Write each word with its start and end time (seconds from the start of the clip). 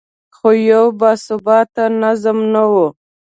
خو 0.35 0.49
یو 0.71 0.85
باثباته 0.99 1.83
نظام 2.01 2.39
نه 2.53 2.63
و 2.71 2.73